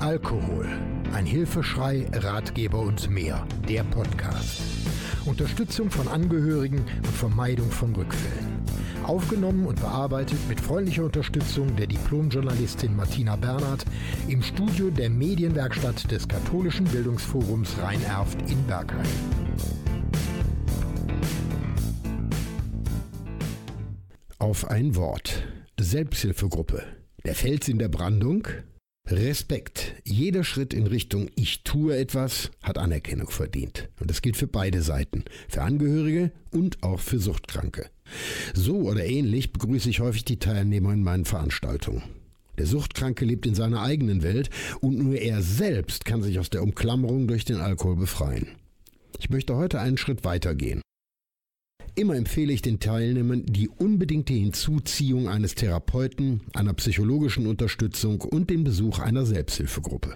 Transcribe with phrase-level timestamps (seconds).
[0.00, 0.68] Alkohol.
[1.12, 3.44] Ein Hilfeschrei, Ratgeber und mehr.
[3.68, 4.60] Der Podcast.
[5.24, 8.62] Unterstützung von Angehörigen und Vermeidung von Rückfällen.
[9.02, 13.84] Aufgenommen und bearbeitet mit freundlicher Unterstützung der Diplomjournalistin Martina Bernhard
[14.28, 19.04] im Studio der Medienwerkstatt des Katholischen Bildungsforums Rhein-Erft in Bergheim.
[24.38, 25.42] Auf ein Wort.
[25.80, 26.84] Selbsthilfegruppe.
[27.24, 28.46] Der Fels in der Brandung.
[29.10, 29.94] Respekt.
[30.04, 33.88] Jeder Schritt in Richtung Ich tue etwas hat Anerkennung verdient.
[34.00, 35.24] Und das gilt für beide Seiten.
[35.48, 37.86] Für Angehörige und auch für Suchtkranke.
[38.54, 42.02] So oder ähnlich begrüße ich häufig die Teilnehmer in meinen Veranstaltungen.
[42.58, 46.62] Der Suchtkranke lebt in seiner eigenen Welt und nur er selbst kann sich aus der
[46.62, 48.48] Umklammerung durch den Alkohol befreien.
[49.18, 50.82] Ich möchte heute einen Schritt weitergehen.
[51.98, 58.62] Immer empfehle ich den Teilnehmern die unbedingte Hinzuziehung eines Therapeuten, einer psychologischen Unterstützung und den
[58.62, 60.14] Besuch einer Selbsthilfegruppe.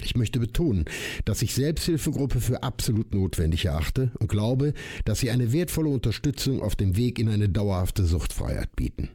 [0.00, 0.84] Ich möchte betonen,
[1.24, 6.76] dass ich Selbsthilfegruppe für absolut notwendig erachte und glaube, dass sie eine wertvolle Unterstützung auf
[6.76, 9.08] dem Weg in eine dauerhafte Suchtfreiheit bieten.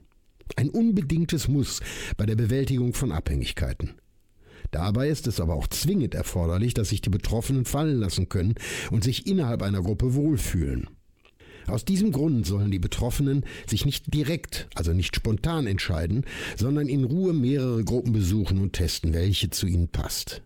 [0.57, 1.79] Ein unbedingtes Muss
[2.17, 3.93] bei der Bewältigung von Abhängigkeiten.
[4.71, 8.55] Dabei ist es aber auch zwingend erforderlich, dass sich die Betroffenen fallen lassen können
[8.91, 10.89] und sich innerhalb einer Gruppe wohlfühlen.
[11.67, 17.03] Aus diesem Grund sollen die Betroffenen sich nicht direkt, also nicht spontan entscheiden, sondern in
[17.03, 20.41] Ruhe mehrere Gruppen besuchen und testen, welche zu ihnen passt.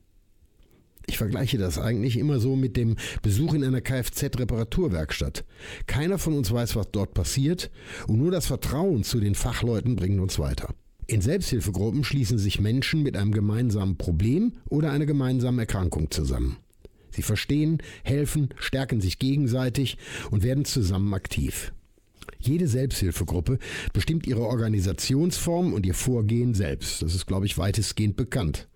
[1.08, 5.44] Ich vergleiche das eigentlich immer so mit dem Besuch in einer Kfz-Reparaturwerkstatt.
[5.86, 7.70] Keiner von uns weiß, was dort passiert,
[8.08, 10.74] und nur das Vertrauen zu den Fachleuten bringt uns weiter.
[11.08, 16.58] In Selbsthilfegruppen schließen sich Menschen mit einem gemeinsamen Problem oder einer gemeinsamen Erkrankung zusammen.
[17.12, 19.98] Sie verstehen, helfen, stärken sich gegenseitig
[20.32, 21.74] und werden zusammen aktiv.
[22.40, 23.60] Jede Selbsthilfegruppe
[23.94, 27.02] bestimmt ihre Organisationsform und ihr Vorgehen selbst.
[27.02, 28.68] Das ist, glaube ich, weitestgehend bekannt.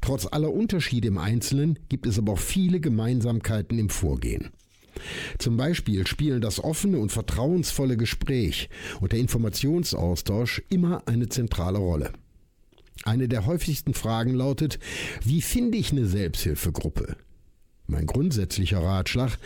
[0.00, 4.50] Trotz aller Unterschiede im Einzelnen gibt es aber auch viele Gemeinsamkeiten im Vorgehen.
[5.38, 8.68] Zum Beispiel spielen das offene und vertrauensvolle Gespräch
[9.00, 12.12] und der Informationsaustausch immer eine zentrale Rolle.
[13.04, 14.78] Eine der häufigsten Fragen lautet,
[15.24, 17.16] wie finde ich eine Selbsthilfegruppe?
[17.92, 19.38] Mein grundsätzlicher Ratschlag,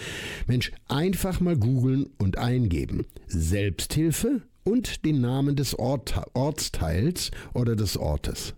[0.47, 3.07] Mensch, einfach mal googeln und eingeben.
[3.27, 8.55] Selbsthilfe und den Namen des Ort, Ortsteils oder des Ortes.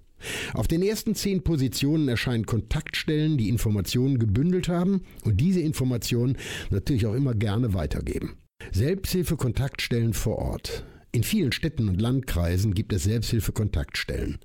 [0.53, 6.37] Auf den ersten zehn Positionen erscheinen Kontaktstellen, die Informationen gebündelt haben und diese Informationen
[6.69, 8.37] natürlich auch immer gerne weitergeben.
[8.73, 10.85] Selbsthilfe-Kontaktstellen vor Ort.
[11.13, 14.39] In vielen Städten und Landkreisen gibt es Selbsthilfe-Kontaktstellen.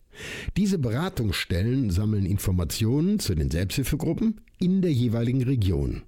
[0.57, 6.03] Diese Beratungsstellen sammeln Informationen zu den Selbsthilfegruppen in der jeweiligen Region.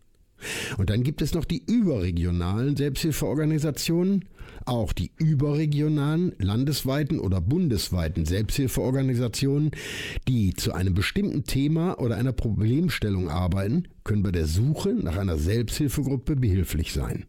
[0.77, 4.25] Und dann gibt es noch die überregionalen Selbsthilfeorganisationen,
[4.66, 9.71] auch die überregionalen, landesweiten oder bundesweiten Selbsthilfeorganisationen,
[10.27, 15.37] die zu einem bestimmten Thema oder einer Problemstellung arbeiten, können bei der Suche nach einer
[15.37, 17.25] Selbsthilfegruppe behilflich sein.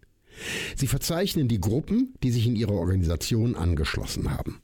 [0.76, 4.60] Sie verzeichnen die Gruppen, die sich in ihrer Organisation angeschlossen haben.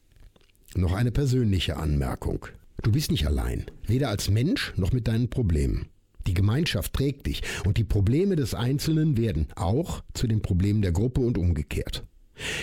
[0.75, 2.47] Noch eine persönliche Anmerkung.
[2.83, 5.87] Du bist nicht allein, weder als Mensch noch mit deinen Problemen.
[6.27, 10.93] Die Gemeinschaft trägt dich und die Probleme des Einzelnen werden auch zu den Problemen der
[10.93, 12.05] Gruppe und umgekehrt.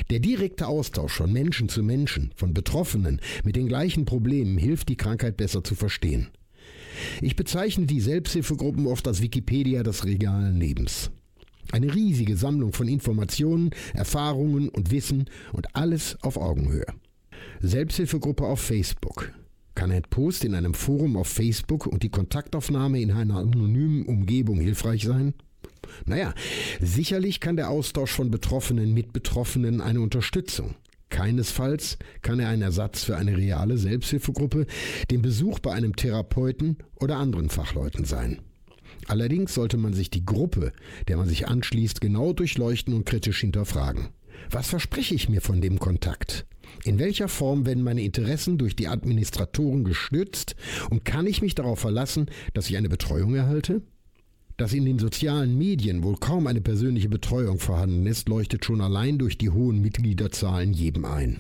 [0.09, 4.97] Der direkte Austausch von Menschen zu Menschen, von Betroffenen mit den gleichen Problemen hilft, die
[4.97, 6.30] Krankheit besser zu verstehen.
[7.22, 11.12] Ich bezeichne die Selbsthilfegruppen oft als Wikipedia des realen Lebens.
[11.72, 16.86] Eine riesige Sammlung von Informationen, Erfahrungen und Wissen und alles auf Augenhöhe.
[17.62, 19.31] Selbsthilfegruppe auf Facebook.
[19.75, 24.59] Kann ein Post in einem Forum auf Facebook und die Kontaktaufnahme in einer anonymen Umgebung
[24.59, 25.34] hilfreich sein?
[26.06, 26.34] Naja,
[26.81, 30.75] sicherlich kann der Austausch von Betroffenen mit Betroffenen eine Unterstützung.
[31.09, 34.68] Keinesfalls kann er ein Ersatz für eine reale Selbsthilfegruppe,
[35.09, 38.40] den Besuch bei einem Therapeuten oder anderen Fachleuten sein.
[39.08, 40.72] Allerdings sollte man sich die Gruppe,
[41.08, 44.09] der man sich anschließt, genau durchleuchten und kritisch hinterfragen.
[44.52, 46.46] Was verspreche ich mir von dem Kontakt?
[46.84, 50.55] In welcher Form werden meine Interessen durch die Administratoren gestützt
[50.90, 53.82] und kann ich mich darauf verlassen, dass ich eine Betreuung erhalte?
[54.58, 59.17] Dass in den sozialen Medien wohl kaum eine persönliche Betreuung vorhanden ist, leuchtet schon allein
[59.17, 61.40] durch die hohen Mitgliederzahlen jedem ein.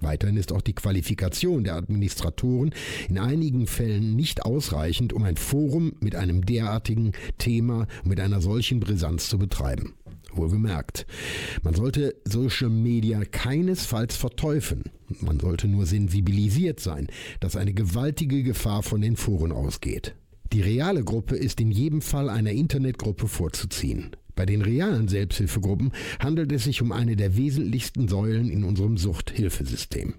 [0.00, 2.74] Weiterhin ist auch die Qualifikation der Administratoren
[3.08, 8.78] in einigen Fällen nicht ausreichend, um ein Forum mit einem derartigen Thema mit einer solchen
[8.78, 9.94] Brisanz zu betreiben.
[10.36, 11.06] Wohlgemerkt,
[11.62, 14.84] man sollte Social Media keinesfalls verteufeln.
[15.20, 17.08] Man sollte nur sensibilisiert sein,
[17.40, 20.14] dass eine gewaltige Gefahr von den Foren ausgeht.
[20.52, 24.16] Die reale Gruppe ist in jedem Fall einer Internetgruppe vorzuziehen.
[24.34, 30.14] Bei den realen Selbsthilfegruppen handelt es sich um eine der wesentlichsten Säulen in unserem Suchthilfesystem.